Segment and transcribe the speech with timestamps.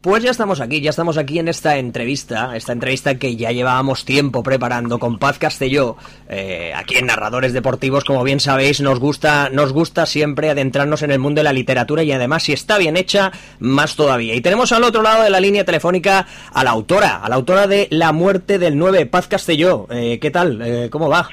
[0.00, 4.06] Pues ya estamos aquí, ya estamos aquí en esta entrevista, esta entrevista que ya llevábamos
[4.06, 9.50] tiempo preparando con Paz Castelló, eh, aquí en Narradores Deportivos, como bien sabéis, nos gusta,
[9.50, 12.96] nos gusta siempre adentrarnos en el mundo de la literatura y además si está bien
[12.96, 14.34] hecha, más todavía.
[14.34, 17.66] Y tenemos al otro lado de la línea telefónica a la autora, a la autora
[17.66, 19.86] de La muerte del 9, Paz Castelló.
[19.90, 20.62] Eh, ¿Qué tal?
[20.62, 21.28] Eh, ¿Cómo va?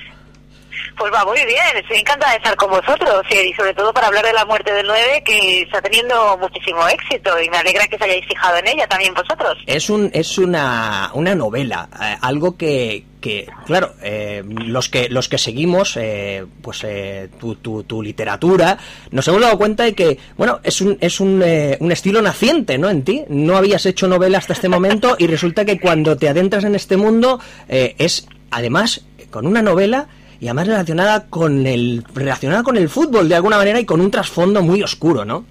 [0.95, 4.25] Pues va muy bien, estoy encantada de estar con vosotros y sobre todo para hablar
[4.25, 8.01] de la muerte del 9 que está teniendo muchísimo éxito y me alegra que os
[8.01, 9.57] hayáis fijado en ella también vosotros.
[9.65, 15.27] Es, un, es una, una novela, eh, algo que, que claro, eh, los que los
[15.27, 18.77] que seguimos eh, pues eh, tu, tu, tu, literatura
[19.11, 22.77] nos hemos dado cuenta de que bueno es un es un, eh, un estilo naciente
[22.77, 26.29] no en ti no habías hecho novela hasta este momento y resulta que cuando te
[26.29, 30.07] adentras en este mundo eh, es además con una novela
[30.39, 34.11] y además relacionada con el relacionada con el fútbol de alguna manera y con un
[34.11, 35.45] trasfondo muy oscuro, ¿no?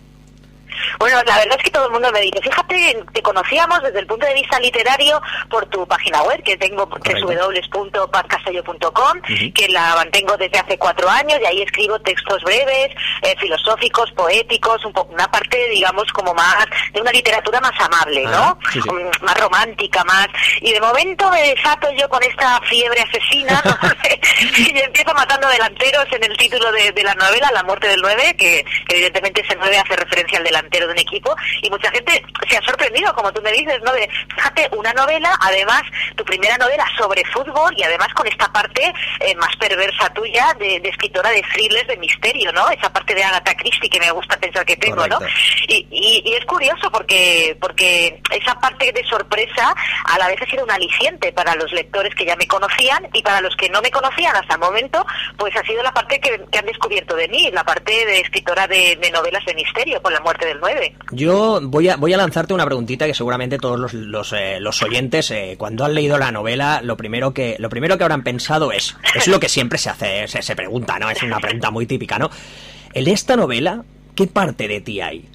[0.98, 4.06] Bueno, la verdad es que todo el mundo me dice, fíjate, te conocíamos desde el
[4.06, 9.52] punto de vista literario por tu página web, que tengo www.pazcastello.com, uh -huh.
[9.52, 12.91] que la mantengo desde hace cuatro años y ahí escribo textos breves,
[13.22, 18.24] eh, filosóficos, poéticos, un poco, una parte, digamos, como más, de una literatura más amable,
[18.24, 18.30] ¿no?
[18.33, 18.88] Ah, sí, sí.
[18.88, 20.28] Um, más romántica, más...
[20.61, 23.77] Y de momento me desato yo con esta fiebre asesina ¿no?
[24.58, 28.36] y empiezo matando delanteros en el título de, de, la novela, La muerte del 9,
[28.36, 32.22] que, que evidentemente ese 9 hace referencia al delantero de un equipo y mucha gente
[32.48, 33.92] se ha sorprendido, como tú me dices, ¿no?
[33.92, 35.83] De, fíjate, una novela, además,
[36.17, 40.81] tu primera novela sobre fútbol y además con esta parte eh, más perversa tuya de,
[40.81, 42.68] de, escritora de thrillers de misterio, ¿no?
[42.70, 45.20] Esa parte de Agatha Christie que me gusta pensar que tengo, Correcto.
[45.20, 45.27] ¿no?
[45.68, 49.74] Y, y, y, es curioso porque, porque esa parte de sorpresa
[50.05, 53.23] a la vez ha sido un aliciente para los lectores que ya me conocían y
[53.23, 55.05] para los que no me conocían hasta el momento,
[55.36, 58.67] pues ha sido la parte que, que han descubierto de mí, la parte de escritora
[58.67, 60.96] de, de novelas de misterio con la muerte del 9.
[61.12, 64.83] Yo voy a, voy a lanzarte una preguntita que seguramente todos los, los, eh, los
[64.83, 68.72] oyentes, eh, cuando han leído la novela, lo primero que, lo primero que habrán pensado
[68.72, 71.11] es, es lo que siempre se hace, se, se pregunta, ¿no?
[71.11, 72.30] Es una pregunta muy típica, ¿no?
[72.92, 73.84] En esta novela,
[74.14, 75.28] ¿qué parte de ti hay?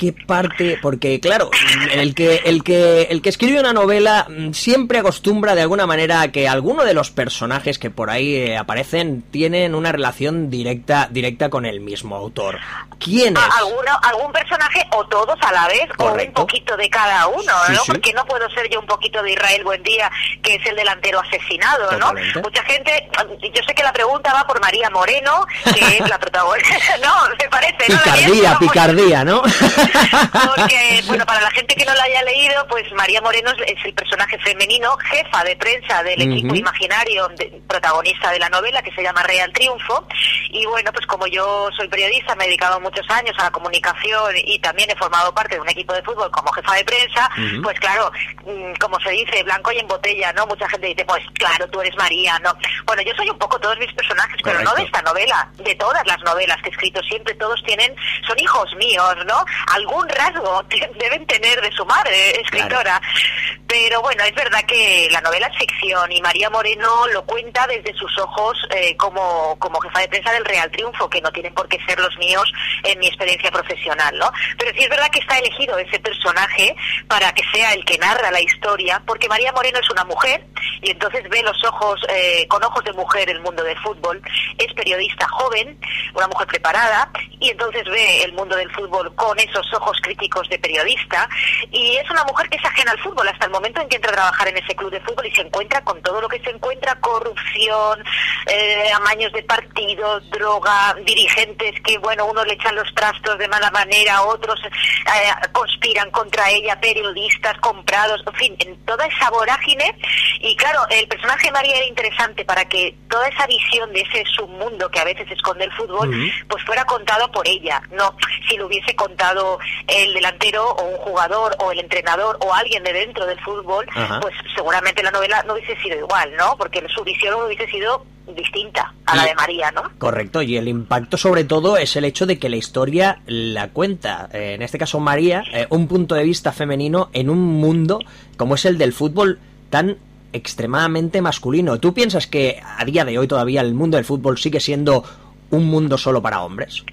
[0.00, 1.50] Qué parte, porque claro,
[1.92, 6.28] el que, el que, el que escribe una novela siempre acostumbra de alguna manera a
[6.32, 11.50] que alguno de los personajes que por ahí eh, aparecen tienen una relación directa, directa
[11.50, 12.58] con el mismo autor.
[12.98, 13.42] ¿Quién es?
[13.58, 16.40] ¿Alguno, algún personaje o todos a la vez Correcto.
[16.40, 17.80] o un poquito de cada uno, sí, ¿no?
[17.80, 17.92] Sí.
[17.92, 20.10] Porque no puedo ser yo un poquito de Israel Buendía,
[20.42, 22.38] que es el delantero asesinado, Totalmente.
[22.38, 22.40] ¿no?
[22.40, 23.10] Mucha gente,
[23.54, 27.48] yo sé que la pregunta va por María Moreno, que es la protagonista, no, me
[27.50, 29.42] parece, Picardía, picardía, ¿no?
[30.32, 33.94] Porque, bueno, para la gente que no la haya leído, pues María Moreno es el
[33.94, 36.60] personaje femenino, jefa de prensa del equipo uh -huh.
[36.60, 40.06] imaginario, de, protagonista de la novela, que se llama Real Triunfo.
[40.50, 44.34] Y bueno, pues como yo soy periodista, me he dedicado muchos años a la comunicación
[44.44, 47.40] y también he formado parte de un equipo de fútbol como jefa de prensa, uh
[47.40, 47.62] -huh.
[47.62, 48.10] pues claro,
[48.46, 50.46] mm, como se dice, blanco y en botella, ¿no?
[50.46, 52.52] Mucha gente dice, pues claro, tú eres María, ¿no?
[52.84, 56.06] Bueno, yo soy un poco todos mis personajes, pero no de esta novela, de todas
[56.06, 57.94] las novelas que he escrito siempre, todos tienen,
[58.26, 59.44] son hijos míos, ¿no?
[59.80, 60.62] Algún rasgo
[60.98, 63.00] deben tener de su madre, escritora.
[63.00, 63.60] Claro.
[63.66, 67.94] Pero bueno, es verdad que la novela es ficción y María Moreno lo cuenta desde
[67.94, 71.68] sus ojos eh, como, como jefa de prensa del Real Triunfo, que no tienen por
[71.68, 72.52] qué ser los míos
[72.82, 74.30] en mi experiencia profesional, ¿no?
[74.58, 76.74] Pero sí es verdad que está elegido ese personaje
[77.06, 80.44] para que sea el que narra la historia, porque María Moreno es una mujer
[80.82, 84.20] y entonces ve los ojos, eh, con ojos de mujer el mundo del fútbol,
[84.58, 85.78] es periodista joven,
[86.14, 90.58] una mujer preparada, y entonces ve el mundo del fútbol con esos ojos críticos de
[90.58, 91.28] periodista,
[91.70, 94.10] y es una mujer que es ajena al fútbol hasta el momento en que entra
[94.12, 96.50] a trabajar en ese club de fútbol y se encuentra con todo lo que se
[96.50, 98.04] encuentra, corrupción,
[98.46, 103.70] eh, amaños de partido, droga, dirigentes que, bueno, uno le echan los trastos de mala
[103.70, 109.96] manera, otros eh, conspiran contra ella, periodistas comprados, en fin, en toda esa vorágine,
[110.40, 114.24] y claro, el personaje de María era interesante para que toda esa visión de ese
[114.36, 116.46] submundo que a veces esconde el fútbol, uh -huh.
[116.48, 118.14] pues fuera contado por ella, no
[118.48, 119.49] si lo hubiese contado
[119.86, 123.86] el delantero o un jugador o el entrenador o alguien de dentro del fútbol,
[124.20, 126.56] pues seguramente la novela no hubiese sido igual, ¿no?
[126.56, 128.04] Porque su visión hubiese sido
[128.34, 129.82] distinta a la de María, ¿no?
[129.98, 134.28] Correcto, y el impacto sobre todo es el hecho de que la historia la cuenta,
[134.32, 137.98] eh, en este caso María, eh, un punto de vista femenino en un mundo
[138.36, 139.38] como es el del fútbol
[139.68, 139.98] tan
[140.32, 141.80] extremadamente masculino.
[141.80, 145.04] ¿Tú piensas que a día de hoy todavía el mundo del fútbol sigue siendo
[145.50, 146.84] un mundo solo para hombres?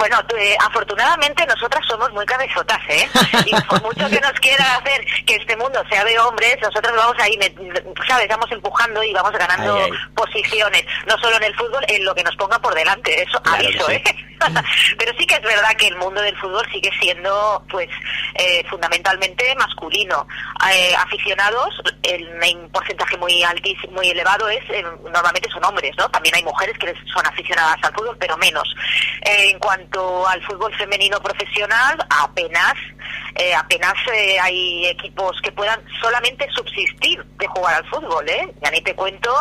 [0.00, 3.06] Bueno, eh, afortunadamente nosotras somos muy cabezotas, ¿eh?
[3.44, 7.16] Y por mucho que nos quiera hacer que este mundo sea de hombres, nosotros vamos
[7.20, 7.38] ahí,
[8.08, 8.26] ¿sabes?
[8.26, 9.78] Vamos empujando y vamos ganando
[10.14, 13.90] posiciones, no solo en el fútbol, en lo que nos ponga por delante, eso aviso,
[13.90, 14.02] ¿eh?
[14.98, 17.88] Pero sí que es verdad que el mundo del fútbol sigue siendo, pues,
[18.34, 20.26] eh, fundamentalmente masculino.
[20.72, 22.28] Eh, aficionados, el,
[22.72, 26.08] porcentaje muy altísimo, muy elevado es, eh, normalmente son hombres, ¿no?
[26.10, 28.74] También hay mujeres que son aficionadas al fútbol, pero menos.
[29.22, 29.89] en cuanto
[30.28, 32.74] al fútbol femenino profesional, apenas
[33.34, 38.52] eh, apenas eh, hay equipos que puedan solamente subsistir de jugar al fútbol, ¿eh?
[38.62, 39.34] Ya ni te cuento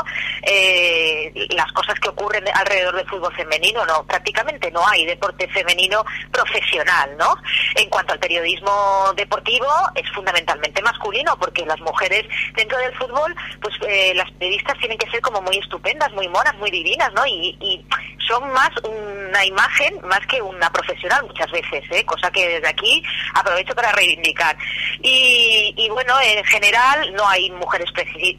[0.43, 6.05] eh, las cosas que ocurren alrededor del fútbol femenino, no, prácticamente no hay deporte femenino
[6.31, 7.35] profesional, ¿no?
[7.75, 12.25] En cuanto al periodismo deportivo, es fundamentalmente masculino, porque las mujeres
[12.55, 13.75] dentro del fútbol, pues
[14.15, 17.25] las periodistas tienen que ser como muy estupendas, muy monas, muy divinas, ¿no?
[17.25, 17.85] Y, y
[18.29, 22.05] son más una imagen más que una profesional muchas veces, ¿eh?
[22.05, 23.03] Cosa que desde aquí
[23.33, 24.55] aprovecho para reivindicar.
[25.01, 27.91] Y, bueno, en general no hay mujeres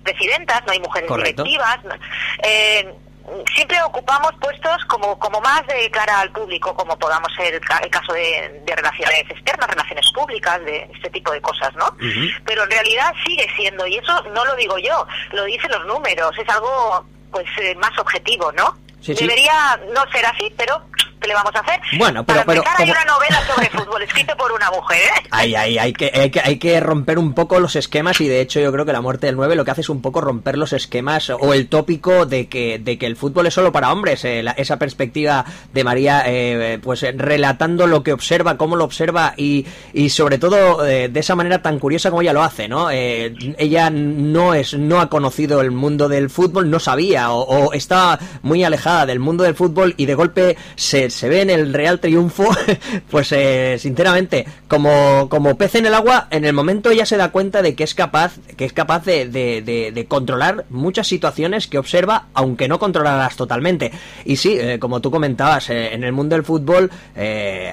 [0.02, 1.78] presidentas, no hay mujeres directivas.
[2.42, 2.94] Eh,
[3.54, 8.12] siempre ocupamos puestos como, como más de cara al público, como podamos ser el caso
[8.12, 11.96] de, relaciones externas, relaciones públicas, de este tipo de cosas, ¿no?
[12.44, 16.36] Pero en realidad sigue siendo, y eso no lo digo yo, lo dicen los números,
[16.38, 18.76] es algo pues eh, más objetivo, ¿no?
[19.06, 20.84] Debería no ser así, pero
[21.20, 21.80] ¿qué le vamos a hacer?
[21.98, 22.44] Bueno, pero...
[22.44, 25.22] Para empezar, hay una novela sobre fútbol escrita por una mujer, ¿eh?
[25.30, 28.40] Ay, ay, hay que, hay, que, hay que romper un poco los esquemas y de
[28.40, 30.58] hecho yo creo que La muerte del 9 lo que hace es un poco romper
[30.58, 34.24] los esquemas o el tópico de que, de que el fútbol es solo para hombres.
[34.24, 39.66] Eh, esa perspectiva de María, eh, pues relatando lo que observa, cómo lo observa y,
[39.92, 42.90] y sobre todo eh, de esa manera tan curiosa como ella lo hace, ¿no?
[42.90, 48.18] ella no es no ha conocido el mundo del fútbol, no sabía o, o estaba
[48.42, 52.00] muy alejada del mundo del fútbol y de golpe se se ve en el Real
[52.00, 52.48] Triunfo,
[53.10, 57.30] pues eh, sinceramente, como, como pez en el agua, en el momento ya se da
[57.30, 62.26] cuenta de que es capaz, que es capaz de, de, controlar muchas situaciones que observa,
[62.34, 63.92] aunque no controlarlas totalmente.
[64.24, 66.90] Y sí, eh, como tú comentabas, eh, en el mundo del fútbol,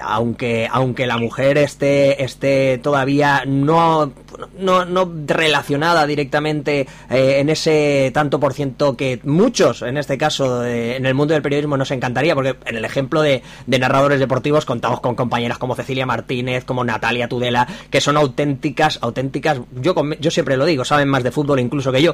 [0.02, 4.12] aunque, aunque la mujer esté, esté todavía no,
[4.58, 11.06] no, no relacionada directamente en ese tanto por ciento que muchos, en este caso, en
[11.06, 15.16] el mundo del periodismo nos encantaría, porque en el ejemplo de, narradores deportivos contamos con
[15.16, 20.66] compañeras como Cecilia Martínez, como Natalia Tudela, que son auténticas, auténticas, yo, yo siempre lo
[20.66, 22.14] digo, saben más de fútbol incluso que yo.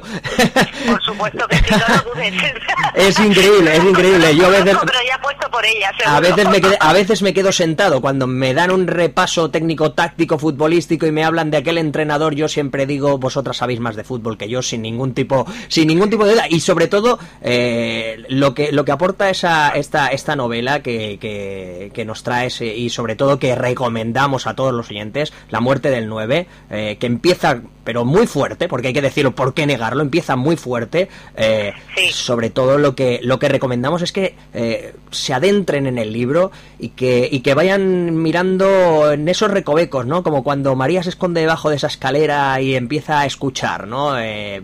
[0.86, 2.34] Por supuesto que sí, no lo dudes.
[2.94, 4.36] Es increíble, es increíble.
[4.36, 7.52] Yo a veces, pero ya puesto por ella, a veces, me a veces me quedo
[7.52, 12.34] sentado cuando me dan un repaso técnico, táctico, futbolístico y me hablan de aquel entrenador,
[12.34, 16.10] yo siempre digo, vosotras sabéis más de fútbol que yo, sin ningún tipo, sin ningún
[16.10, 16.46] tipo de duda.
[16.50, 22.04] Y sobre todo, eh, lo que lo que aporta esa esta esta novela que que,
[22.04, 26.46] nos traes y sobre todo que recomendamos a todos los oyentes, La muerte del 9,
[26.70, 30.02] eh, que empieza pero muy fuerte, porque hay que decirlo, ¿por qué negarlo?
[30.02, 31.08] Empieza muy fuerte.
[31.36, 31.72] Eh,
[32.10, 36.50] sobre todo lo que, lo que recomendamos es que eh, se adentren en el libro
[36.78, 40.22] y que, y que vayan mirando en esos recovecos, ¿no?
[40.22, 44.14] Como cuando María se esconde debajo de esa escalera y empieza a escuchar, ¿no?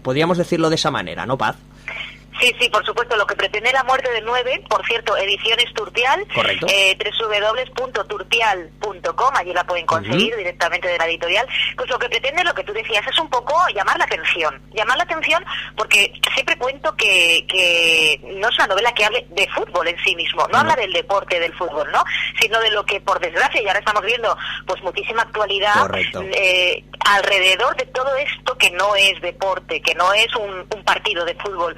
[0.02, 1.56] podríamos decirlo de esa manera, ¿no, Paz?
[2.40, 3.16] Sí, sí, por supuesto.
[3.16, 6.66] Lo que pretende la muerte del 9, por cierto, ediciones Turtial, Correcto.
[6.68, 11.46] Eh, www.turtial.com, allí la pueden conseguir directamente de la editorial.
[11.76, 14.60] Pues lo que pretende, lo que tú decías, es un poco llamar la atención.
[14.72, 15.44] Llamar la atención
[15.76, 20.14] porque siempre cuento que, que no es una novela que hable de fútbol en sí
[20.16, 22.02] mismo, no, habla del deporte del fútbol, ¿no?
[22.40, 27.76] Sino de lo que, por desgracia, y ahora estamos viendo pues muchísima actualidad eh, alrededor
[27.76, 31.76] de todo esto que no es deporte, que no es un, un partido de fútbol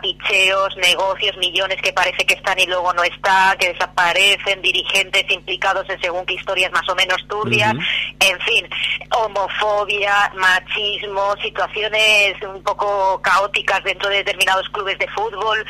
[0.00, 5.88] picheos, negocios, millones que parece que están y luego no están, que desaparecen, dirigentes implicados
[5.88, 8.68] en según qué historias más o menos turbias, en fin,
[9.16, 15.64] homofobia, machismo, situaciones un poco caóticas dentro de determinados clubes de fútbol.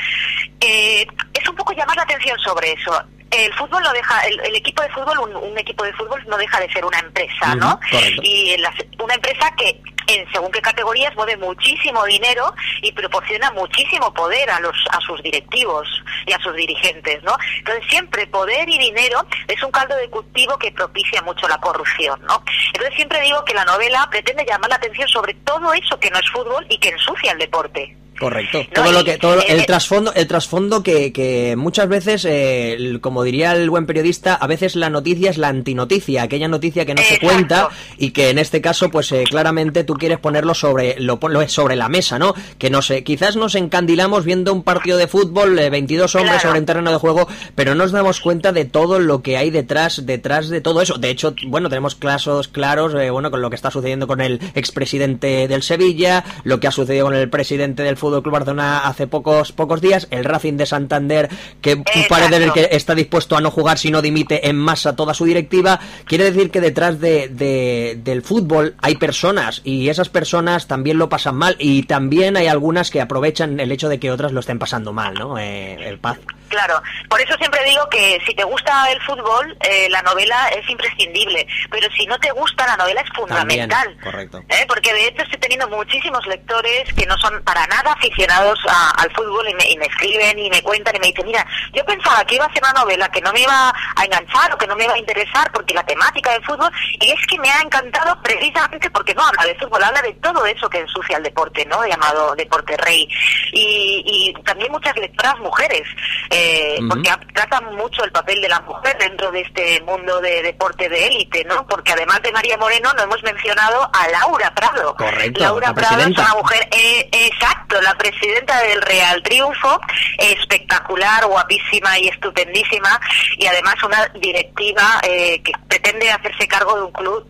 [0.60, 2.92] Eh, es un poco llamar la atención sobre eso
[3.30, 6.70] el fútbol no deja, el, equipo de fútbol, un, equipo de fútbol no deja de
[6.72, 7.78] ser una empresa, ¿no?
[8.22, 8.56] Y
[8.98, 12.52] una empresa que en según qué categorías mueve muchísimo dinero
[12.82, 15.88] y proporciona muchísimo poder a los a sus directivos
[16.26, 17.36] y a sus dirigentes, ¿no?
[17.58, 22.20] Entonces siempre poder y dinero es un caldo de cultivo que propicia mucho la corrupción,
[22.22, 22.42] ¿no?
[22.72, 26.18] Entonces siempre digo que la novela pretende llamar la atención sobre todo eso que no
[26.18, 28.60] es fútbol y que ensucia el deporte Correcto.
[28.74, 33.52] Todo lo que, todo el trasfondo, el trasfondo que, que muchas veces, eh, como diría
[33.52, 37.18] el buen periodista, a veces la noticia es la antinoticia, aquella noticia que no se
[37.18, 41.76] cuenta y que en este caso, pues eh, claramente tú quieres ponerlo sobre, lo, sobre
[41.76, 42.34] la mesa, ¿no?
[42.58, 46.66] Que no sé, quizás nos encandilamos viendo un partido de fútbol, 22 hombres sobre un
[46.66, 50.50] terreno de juego, pero no nos damos cuenta de todo lo que hay detrás, detrás
[50.50, 50.98] de todo eso.
[50.98, 55.48] De hecho, bueno, tenemos casos claros, bueno, con lo que está sucediendo con el expresidente
[55.48, 59.52] del Sevilla, lo que ha sucedido con el presidente del Fútbol Club Barcelona hace pocos
[59.52, 61.28] pocos días, el Racing de Santander
[61.60, 65.24] que parece que está dispuesto a no jugar si no dimite en masa toda su
[65.24, 71.08] directiva, quiere decir que detrás de, del fútbol hay personas y esas personas también lo
[71.08, 74.58] pasan mal y también hay algunas que aprovechan el hecho de que otras lo estén
[74.58, 75.38] pasando mal, ¿no?
[75.38, 76.18] Eh, el paz.
[76.50, 80.68] Claro, por eso siempre digo que si te gusta el fútbol, eh, la novela es
[80.68, 83.96] imprescindible, pero si no te gusta, la novela es fundamental.
[84.02, 84.42] correcto.
[84.48, 84.64] ¿eh?
[84.66, 88.58] Porque de hecho estoy teniendo muchísimos lectores que no son para nada aficionados
[88.98, 92.34] al fútbol y me, escriben y me cuentan y me dicen, mira, yo pensaba que
[92.34, 94.84] iba a ser una novela que no me iba a enganchar o que no me
[94.84, 98.90] iba a interesar porque la temática del fútbol, y es que me ha encantado precisamente
[98.90, 101.86] porque no habla de fútbol, habla de todo eso que ensucia el deporte, ¿no?
[101.86, 103.08] Llamado deporte rey.
[103.52, 105.82] Y, también muchas lectoras mujeres.
[106.30, 106.39] Eh,
[106.88, 111.06] porque trata mucho el papel de la mujer dentro de este mundo de deporte de
[111.06, 111.66] élite, ¿no?
[111.66, 114.94] Porque además de María Moreno no hemos mencionado a Laura Prado.
[114.96, 119.80] Correcto, Laura Prado es una mujer, eh, exacto, la presidenta del Real Triunfo,
[120.18, 123.00] espectacular, guapísima y estupendísima,
[123.36, 127.26] y además una directiva eh, que pretende hacerse cargo de un club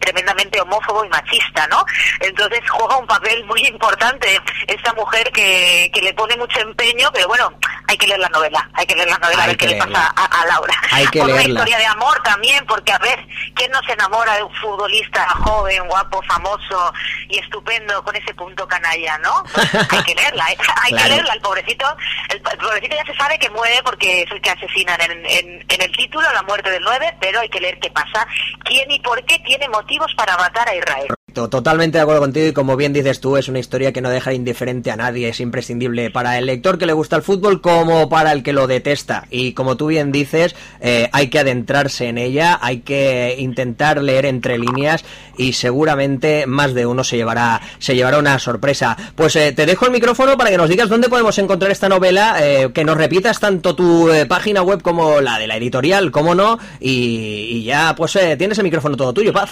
[0.00, 1.84] tremendamente homófobo y machista, ¿no?
[2.20, 7.28] Entonces juega un papel muy importante esta mujer que, que le pone mucho empeño, pero
[7.28, 7.52] bueno,
[7.86, 10.12] hay que leer la novela, hay que leer la novela a ver qué le pasa
[10.16, 10.74] a, Laura.
[10.90, 14.42] Hay que una historia de amor también, porque a ver, ¿quién no se enamora de
[14.42, 16.92] un futbolista joven, guapo, famoso
[17.28, 19.44] y estupendo con ese punto canalla, no?
[19.52, 20.56] Pues hay que leerla, ¿eh?
[20.82, 21.86] hay que leerla, el pobrecito,
[22.30, 25.82] el, pobrecito ya se sabe que muere porque es el que asesinan en, en, en
[25.82, 28.26] el título, la muerte del 9, pero hay que leer qué pasa,
[28.64, 31.08] quién y por qué tiene motivos para matar a Israel.
[31.34, 34.32] Totalmente de acuerdo contigo y como bien dices tú, es una historia que no deja
[34.32, 38.30] indiferente a nadie, es imprescindible para el lector que le gusta el fútbol como para
[38.30, 39.26] el que lo detesta.
[39.30, 44.26] Y como tú bien dices, eh, hay que adentrarse en ella, hay que intentar leer
[44.26, 45.04] entre líneas
[45.36, 48.96] y seguramente más de uno se llevará, se llevará una sorpresa.
[49.16, 52.36] Pues eh, te dejo el micrófono para que nos digas dónde podemos encontrar esta novela,
[52.40, 56.60] eh, que nos repitas tanto tu página web como la de la editorial, como no,
[56.78, 59.50] y, y ya pues tienes el micrófono todo tuyo, Paz.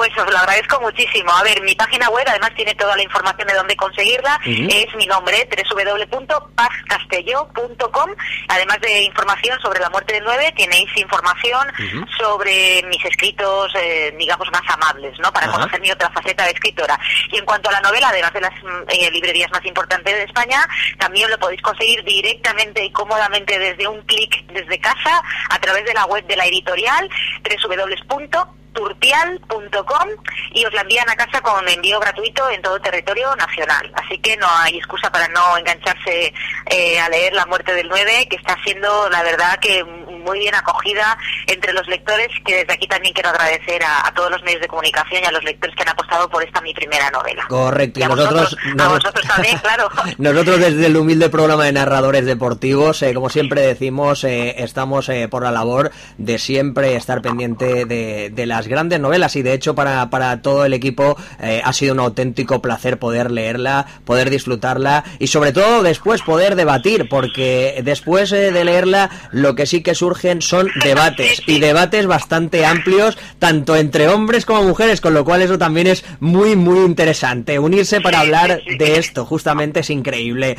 [0.00, 1.30] Pues os lo agradezco muchísimo.
[1.30, 4.40] A ver, mi página web además tiene toda la información de dónde conseguirla.
[4.46, 8.10] Es mi nombre, www.pazcastelló.com.
[8.48, 11.68] Además de información sobre la muerte del 9, tenéis información
[12.16, 15.30] sobre mis escritos, eh, digamos, más amables, ¿no?
[15.34, 16.98] Para conocer mi otra faceta de escritora.
[17.30, 18.54] Y en cuanto a la novela, además de las
[18.88, 20.66] eh, librerías más importantes de España,
[20.98, 25.92] también lo podéis conseguir directamente y cómodamente desde un clic desde casa a través de
[25.92, 27.10] la web de la editorial
[27.44, 30.08] www turpial.com
[30.52, 33.90] y os la envían a casa con envío gratuito en todo territorio nacional.
[33.94, 36.32] Así que no hay excusa para no engancharse
[36.66, 40.54] eh, a leer La muerte del 9, que está siendo, la verdad, que muy bien
[40.54, 41.18] acogida
[41.52, 45.22] entre los lectores, que desde aquí también quiero agradecer a, todos los medios de comunicación
[45.22, 47.44] y a los lectores que han apostado por esta mi primera novela.
[47.48, 49.88] Correcto, y, a nosotros, vosotros, también, claro.
[50.18, 55.42] nosotros desde el humilde programa de narradores deportivos, eh, como siempre decimos, eh, estamos por
[55.42, 60.08] la labor de siempre estar pendiente de, de la grandes novelas y de hecho para,
[60.10, 65.28] para todo el equipo eh, ha sido un auténtico placer poder leerla, poder disfrutarla y
[65.28, 70.42] sobre todo después poder debatir, porque después eh, de leerla lo que sí que surgen
[70.42, 75.58] son debates y debates bastante amplios, tanto entre hombres como mujeres, con lo cual eso
[75.58, 77.58] también es muy, muy interesante.
[77.58, 80.56] Unirse para hablar de esto justamente es increíble.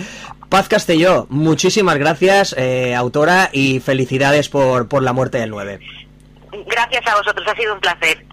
[0.49, 5.79] Paz Castelló, muchísimas gracias, eh, autora, y felicidades por, por la muerte del 9.
[6.67, 8.25] Gracias a vosotros, ha sido un placer.